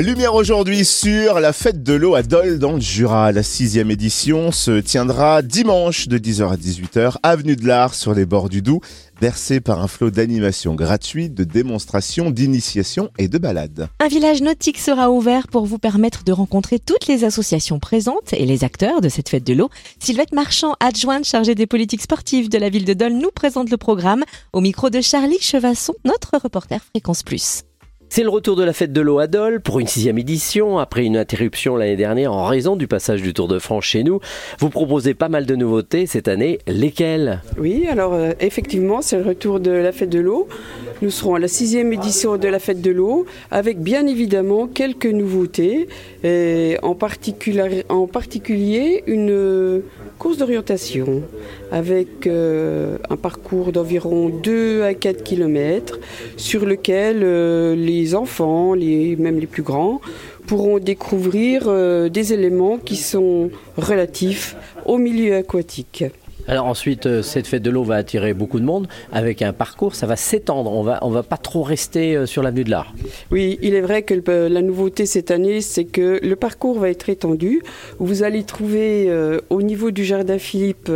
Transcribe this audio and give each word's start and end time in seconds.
Lumière 0.00 0.36
aujourd'hui 0.36 0.84
sur 0.84 1.40
la 1.40 1.52
fête 1.52 1.82
de 1.82 1.92
l'eau 1.92 2.14
à 2.14 2.22
Dole 2.22 2.60
dans 2.60 2.74
le 2.74 2.80
Jura. 2.80 3.32
La 3.32 3.42
sixième 3.42 3.90
édition 3.90 4.52
se 4.52 4.78
tiendra 4.78 5.42
dimanche 5.42 6.06
de 6.06 6.18
10h 6.18 6.52
à 6.52 6.56
18h, 6.56 7.16
avenue 7.24 7.56
de 7.56 7.66
l'Art 7.66 7.94
sur 7.94 8.14
les 8.14 8.24
bords 8.24 8.48
du 8.48 8.62
Doubs, 8.62 8.80
bercé 9.20 9.58
par 9.58 9.82
un 9.82 9.88
flot 9.88 10.10
d'animation 10.10 10.76
gratuite, 10.76 11.34
de 11.34 11.42
démonstrations, 11.42 12.30
d'initiation 12.30 13.10
et 13.18 13.26
de 13.26 13.38
balades. 13.38 13.88
Un 13.98 14.06
village 14.06 14.40
nautique 14.40 14.78
sera 14.78 15.10
ouvert 15.10 15.48
pour 15.48 15.66
vous 15.66 15.78
permettre 15.78 16.22
de 16.22 16.30
rencontrer 16.30 16.78
toutes 16.78 17.08
les 17.08 17.24
associations 17.24 17.80
présentes 17.80 18.32
et 18.32 18.46
les 18.46 18.62
acteurs 18.62 19.00
de 19.00 19.08
cette 19.08 19.28
fête 19.28 19.44
de 19.44 19.54
l'eau. 19.54 19.68
Sylvette 19.98 20.32
Marchand, 20.32 20.76
adjointe 20.78 21.24
chargée 21.24 21.56
des 21.56 21.66
politiques 21.66 22.02
sportives 22.02 22.48
de 22.48 22.58
la 22.58 22.68
ville 22.68 22.84
de 22.84 22.94
Dole, 22.94 23.14
nous 23.14 23.32
présente 23.34 23.68
le 23.68 23.76
programme 23.76 24.22
au 24.52 24.60
micro 24.60 24.90
de 24.90 25.00
Charlie 25.00 25.40
Chevasson, 25.40 25.94
notre 26.04 26.38
reporter 26.40 26.80
Fréquence 26.94 27.24
Plus. 27.24 27.64
C'est 28.10 28.22
le 28.22 28.30
retour 28.30 28.56
de 28.56 28.64
la 28.64 28.72
fête 28.72 28.92
de 28.92 29.02
l'eau 29.02 29.18
à 29.18 29.26
Dole 29.26 29.60
pour 29.60 29.80
une 29.80 29.86
sixième 29.86 30.16
édition, 30.16 30.78
après 30.78 31.04
une 31.04 31.16
interruption 31.16 31.76
l'année 31.76 31.96
dernière 31.96 32.32
en 32.32 32.46
raison 32.46 32.74
du 32.74 32.88
passage 32.88 33.20
du 33.20 33.34
Tour 33.34 33.48
de 33.48 33.58
France 33.58 33.84
chez 33.84 34.02
nous. 34.02 34.20
Vous 34.58 34.70
proposez 34.70 35.12
pas 35.12 35.28
mal 35.28 35.44
de 35.44 35.54
nouveautés 35.54 36.06
cette 36.06 36.26
année, 36.26 36.58
lesquelles? 36.66 37.42
Oui, 37.58 37.86
alors 37.86 38.14
euh, 38.14 38.32
effectivement, 38.40 39.02
c'est 39.02 39.18
le 39.18 39.24
retour 39.24 39.60
de 39.60 39.70
la 39.70 39.92
fête 39.92 40.08
de 40.08 40.20
l'eau. 40.20 40.48
Nous 41.02 41.10
serons 41.10 41.34
à 41.34 41.38
la 41.38 41.48
sixième 41.48 41.92
édition 41.92 42.38
de 42.38 42.48
la 42.48 42.58
fête 42.58 42.80
de 42.80 42.90
l'eau, 42.90 43.26
avec 43.50 43.78
bien 43.78 44.06
évidemment 44.06 44.66
quelques 44.66 45.06
nouveautés, 45.06 45.88
en 46.82 46.94
particulier 46.94 49.04
une 49.06 49.82
d'orientation 50.36 51.22
avec 51.72 52.26
euh, 52.26 52.98
un 53.08 53.16
parcours 53.16 53.72
d'environ 53.72 54.28
2 54.28 54.82
à 54.82 54.94
4 54.94 55.24
km 55.24 55.98
sur 56.36 56.66
lequel 56.66 57.20
euh, 57.22 57.74
les 57.74 58.14
enfants, 58.14 58.74
les, 58.74 59.16
même 59.16 59.38
les 59.38 59.46
plus 59.46 59.62
grands, 59.62 60.00
pourront 60.46 60.78
découvrir 60.78 61.64
euh, 61.66 62.08
des 62.08 62.32
éléments 62.32 62.78
qui 62.78 62.96
sont 62.96 63.50
relatifs 63.76 64.56
au 64.84 64.98
milieu 64.98 65.36
aquatique. 65.36 66.04
Alors 66.48 66.66
ensuite, 66.66 67.22
cette 67.22 67.46
fête 67.46 67.62
de 67.62 67.70
l'eau 67.70 67.84
va 67.84 67.96
attirer 67.96 68.34
beaucoup 68.34 68.58
de 68.58 68.64
monde 68.64 68.88
avec 69.12 69.42
un 69.42 69.52
parcours, 69.52 69.94
ça 69.94 70.06
va 70.06 70.16
s'étendre. 70.16 70.72
On 70.72 70.82
va, 70.82 71.00
va 71.02 71.22
pas 71.22 71.36
trop 71.36 71.62
rester 71.62 72.26
sur 72.26 72.42
l'avenue 72.42 72.64
de 72.64 72.70
l'Art. 72.70 72.94
Oui, 73.30 73.58
il 73.62 73.74
est 73.74 73.80
vrai 73.80 74.02
que 74.02 74.14
la 74.48 74.62
nouveauté 74.62 75.06
cette 75.06 75.30
année, 75.30 75.60
c'est 75.60 75.84
que 75.84 76.18
le 76.22 76.36
parcours 76.36 76.78
va 76.78 76.88
être 76.90 77.08
étendu. 77.08 77.62
Vous 77.98 78.22
allez 78.22 78.44
trouver 78.44 79.12
au 79.50 79.62
niveau 79.62 79.90
du 79.90 80.04
jardin 80.04 80.38
Philippe 80.38 80.90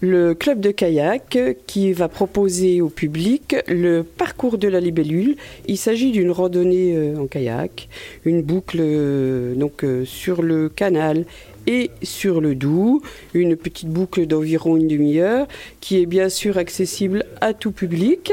le 0.00 0.34
club 0.34 0.60
de 0.60 0.70
kayak 0.70 1.38
qui 1.66 1.92
va 1.92 2.08
proposer 2.08 2.80
au 2.80 2.88
public 2.88 3.56
le 3.68 4.02
parcours 4.02 4.58
de 4.58 4.66
la 4.66 4.80
libellule. 4.80 5.36
Il 5.66 5.76
s'agit 5.76 6.10
d'une 6.10 6.30
randonnée 6.30 6.96
euh, 6.96 7.20
en 7.20 7.26
kayak, 7.26 7.88
une 8.24 8.42
boucle 8.42 8.78
euh, 8.80 9.54
donc 9.54 9.84
euh, 9.84 10.04
sur 10.04 10.42
le 10.42 10.68
canal 10.68 11.24
et 11.66 11.90
sur 12.02 12.40
le 12.40 12.54
Doubs, 12.54 13.02
une 13.34 13.56
petite 13.56 13.88
boucle 13.88 14.26
d'environ 14.26 14.76
une 14.76 14.88
demi-heure 14.88 15.46
qui 15.80 16.00
est 16.00 16.06
bien 16.06 16.28
sûr 16.28 16.58
accessible 16.58 17.24
à 17.40 17.54
tout 17.54 17.72
public. 17.72 18.32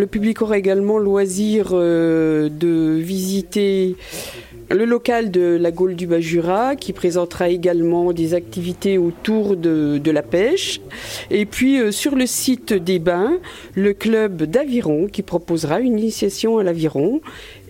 Le 0.00 0.06
public 0.06 0.40
aura 0.40 0.56
également 0.56 0.96
le 0.96 1.04
loisir 1.04 1.72
de 1.72 2.96
visiter 2.96 3.96
le 4.70 4.84
local 4.84 5.30
de 5.30 5.58
la 5.60 5.70
Gaule 5.72 5.94
du 5.94 6.06
Bas-Jura 6.06 6.74
qui 6.74 6.94
présentera 6.94 7.48
également 7.48 8.14
des 8.14 8.32
activités 8.34 8.96
autour 8.96 9.56
de, 9.56 10.10
la 10.10 10.22
pêche. 10.22 10.80
Et 11.30 11.44
puis 11.44 11.78
euh, 11.78 11.92
sur 11.92 12.16
le 12.16 12.24
site 12.24 12.72
des 12.72 12.98
bains, 12.98 13.38
le 13.74 13.92
club 13.92 14.44
d'aviron 14.44 15.06
qui 15.06 15.22
proposera 15.22 15.80
une 15.80 15.98
initiation 15.98 16.56
à 16.56 16.62
l'aviron. 16.62 17.20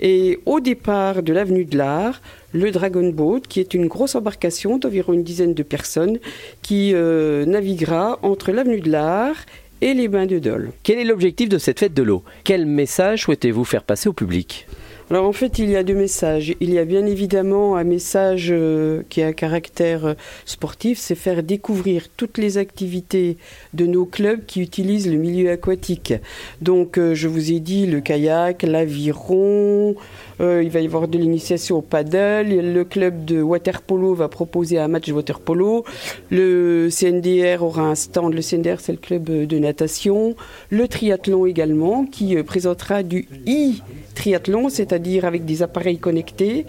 Et 0.00 0.38
au 0.46 0.60
départ 0.60 1.24
de 1.24 1.32
l'avenue 1.32 1.64
de 1.64 1.76
l'Art, 1.76 2.22
le 2.52 2.70
Dragon 2.70 3.08
Boat, 3.10 3.40
qui 3.48 3.58
est 3.58 3.74
une 3.74 3.88
grosse 3.88 4.14
embarcation 4.14 4.78
d'environ 4.78 5.12
une 5.12 5.24
dizaine 5.24 5.54
de 5.54 5.62
personnes, 5.62 6.18
qui 6.62 6.92
euh, 6.94 7.44
naviguera 7.44 8.20
entre 8.22 8.52
l'avenue 8.52 8.80
de 8.80 8.90
l'Art 8.90 9.46
et 9.80 9.94
les 9.94 10.08
bains 10.08 10.26
de 10.26 10.38
Dole. 10.38 10.72
Quel 10.82 10.98
est 10.98 11.04
l'objectif 11.04 11.48
de 11.48 11.58
cette 11.58 11.80
fête 11.80 11.94
de 11.94 12.02
l'eau? 12.02 12.22
Quel 12.44 12.66
message 12.66 13.22
souhaitez-vous 13.22 13.64
faire 13.64 13.82
passer 13.82 14.08
au 14.08 14.12
public? 14.12 14.66
Alors 15.10 15.26
en 15.26 15.32
fait, 15.32 15.58
il 15.58 15.68
y 15.68 15.74
a 15.74 15.82
deux 15.82 15.94
messages. 15.94 16.54
Il 16.60 16.72
y 16.72 16.78
a 16.78 16.84
bien 16.84 17.04
évidemment 17.04 17.74
un 17.74 17.82
message 17.82 18.50
euh, 18.52 19.02
qui 19.08 19.22
a 19.22 19.26
un 19.26 19.32
caractère 19.32 20.06
euh, 20.06 20.14
sportif, 20.44 21.00
c'est 21.00 21.16
faire 21.16 21.42
découvrir 21.42 22.08
toutes 22.16 22.38
les 22.38 22.58
activités 22.58 23.36
de 23.74 23.86
nos 23.86 24.04
clubs 24.04 24.46
qui 24.46 24.60
utilisent 24.60 25.10
le 25.10 25.16
milieu 25.16 25.50
aquatique. 25.50 26.14
Donc 26.62 26.96
euh, 26.96 27.14
je 27.14 27.26
vous 27.26 27.50
ai 27.50 27.58
dit 27.58 27.86
le 27.86 28.00
kayak, 28.00 28.62
l'aviron, 28.62 29.96
il 30.38 30.70
va 30.70 30.80
y 30.80 30.86
avoir 30.86 31.06
de 31.06 31.18
l'initiation 31.18 31.78
au 31.78 31.82
paddle, 31.82 32.72
le 32.72 32.82
club 32.84 33.26
de 33.26 33.42
water 33.42 33.82
polo 33.82 34.14
va 34.14 34.28
proposer 34.28 34.78
un 34.78 34.88
match 34.88 35.08
de 35.08 35.12
water 35.12 35.38
polo, 35.38 35.84
le 36.30 36.88
CNDR 36.88 37.62
aura 37.62 37.82
un 37.82 37.94
stand, 37.94 38.32
le 38.32 38.40
CNDR 38.40 38.80
c'est 38.80 38.92
le 38.92 38.98
club 38.98 39.24
de 39.24 39.58
natation, 39.58 40.36
le 40.70 40.88
triathlon 40.88 41.44
également 41.44 42.06
qui 42.06 42.42
présentera 42.42 43.02
du 43.02 43.28
e-triathlon, 43.46 44.70
c'est-à-dire 44.70 44.99
avec 45.22 45.44
des 45.44 45.62
appareils 45.62 45.98
connectés 45.98 46.66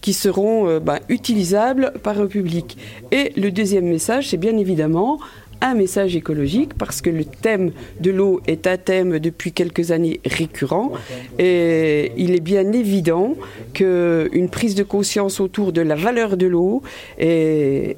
qui 0.00 0.12
seront 0.12 0.68
euh, 0.68 0.80
bah, 0.80 0.98
utilisables 1.08 1.92
par 2.02 2.14
le 2.14 2.28
public. 2.28 2.76
Et 3.10 3.32
le 3.36 3.50
deuxième 3.50 3.86
message, 3.86 4.28
c'est 4.28 4.36
bien 4.36 4.56
évidemment 4.58 5.18
un 5.62 5.74
message 5.74 6.16
écologique 6.16 6.74
parce 6.74 7.00
que 7.00 7.08
le 7.08 7.24
thème 7.24 7.70
de 8.00 8.10
l'eau 8.10 8.40
est 8.48 8.66
un 8.66 8.76
thème 8.76 9.20
depuis 9.20 9.52
quelques 9.52 9.92
années 9.92 10.20
récurrent 10.26 10.92
et 11.38 12.10
il 12.16 12.34
est 12.34 12.40
bien 12.40 12.72
évident 12.72 13.36
qu'une 13.72 14.48
prise 14.50 14.74
de 14.74 14.82
conscience 14.82 15.38
autour 15.38 15.72
de 15.72 15.80
la 15.80 15.94
valeur 15.94 16.36
de 16.36 16.46
l'eau 16.46 16.82
est, 17.18 17.96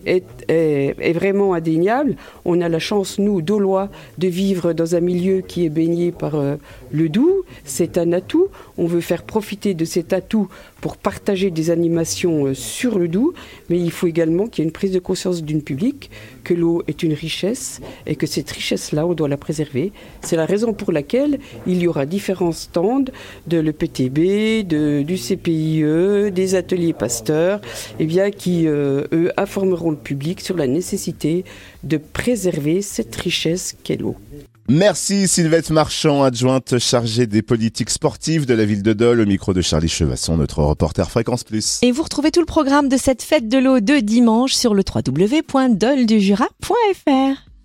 vraiment 1.14 1.54
indéniable. 1.54 2.16
On 2.44 2.60
a 2.60 2.68
la 2.68 2.78
chance, 2.78 3.18
nous, 3.18 3.40
d'Aulois, 3.40 3.88
de 4.18 4.28
vivre 4.28 4.74
dans 4.74 4.94
un 4.94 5.00
milieu 5.00 5.40
qui 5.40 5.64
est 5.64 5.70
baigné 5.70 6.12
par 6.12 6.34
euh, 6.34 6.56
le 6.92 7.08
doux. 7.08 7.44
C'est 7.64 7.96
un 7.96 8.12
atout. 8.12 8.48
On 8.76 8.86
veut 8.86 9.00
faire 9.00 9.22
profiter 9.22 9.72
de 9.74 9.84
cet 9.84 10.12
atout 10.12 10.48
pour 10.80 10.96
partager 10.96 11.50
des 11.50 11.70
animations 11.70 12.46
euh, 12.46 12.54
sur 12.54 12.98
le 12.98 13.08
doux, 13.08 13.32
mais 13.70 13.78
il 13.78 13.90
faut 13.90 14.06
également 14.06 14.48
qu'il 14.48 14.62
y 14.62 14.66
ait 14.66 14.68
une 14.68 14.72
prise 14.72 14.92
de 14.92 14.98
conscience 14.98 15.42
d'une 15.42 15.62
public 15.62 16.10
que 16.42 16.52
l'eau 16.52 16.82
est 16.88 17.02
une 17.02 17.14
richesse 17.14 17.53
et 18.06 18.16
que 18.16 18.26
cette 18.26 18.50
richesse-là, 18.50 19.06
on 19.06 19.14
doit 19.14 19.28
la 19.28 19.36
préserver. 19.36 19.92
C'est 20.20 20.36
la 20.36 20.46
raison 20.46 20.72
pour 20.72 20.92
laquelle 20.92 21.38
il 21.66 21.82
y 21.82 21.86
aura 21.86 22.06
différents 22.06 22.52
stands 22.52 23.04
de 23.46 23.58
l'EPTB, 23.58 24.66
de, 24.66 25.02
du 25.02 25.16
CPIE, 25.16 26.32
des 26.32 26.54
ateliers 26.54 26.92
pasteurs, 26.92 27.60
eh 27.98 28.06
bien, 28.06 28.30
qui, 28.30 28.66
euh, 28.66 29.04
eux, 29.12 29.32
informeront 29.36 29.90
le 29.90 29.96
public 29.96 30.40
sur 30.40 30.56
la 30.56 30.66
nécessité 30.66 31.44
de 31.82 31.96
préserver 31.96 32.82
cette 32.82 33.14
richesse 33.16 33.76
qu'est 33.82 33.96
l'eau. 33.96 34.16
Merci 34.68 35.26
Sylvette 35.28 35.70
Marchand, 35.70 36.22
adjointe 36.22 36.78
chargée 36.78 37.26
des 37.26 37.42
politiques 37.42 37.90
sportives 37.90 38.46
de 38.46 38.54
la 38.54 38.64
ville 38.64 38.82
de 38.82 38.94
Dole, 38.94 39.20
au 39.20 39.26
micro 39.26 39.52
de 39.52 39.60
Charlie 39.60 39.90
Chevasson, 39.90 40.38
notre 40.38 40.62
reporter 40.62 41.10
Fréquence 41.10 41.44
Plus. 41.44 41.80
Et 41.82 41.92
vous 41.92 42.02
retrouvez 42.02 42.30
tout 42.30 42.40
le 42.40 42.46
programme 42.46 42.88
de 42.88 42.96
cette 42.96 43.22
fête 43.22 43.46
de 43.46 43.58
l'eau 43.58 43.80
de 43.80 43.98
dimanche 43.98 44.54
sur 44.54 44.72
le 44.72 44.82
www.doledujura.fr. 44.82 47.43